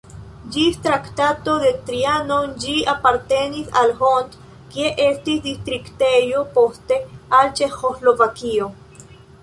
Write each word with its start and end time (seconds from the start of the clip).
Ĝis 0.53 0.77
Traktato 0.85 1.57
de 1.63 1.73
Trianon 1.89 2.55
ĝi 2.63 2.73
apartenis 2.95 3.69
al 3.83 3.93
Hont, 4.01 4.39
kie 4.75 4.91
estis 5.09 5.45
distriktejo, 5.47 6.43
poste 6.59 7.03
al 7.43 7.57
Ĉeĥoslovakio. 7.63 8.77